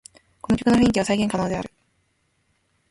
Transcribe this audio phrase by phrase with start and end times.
[0.41, 1.69] この曲の雰囲気は再現可能である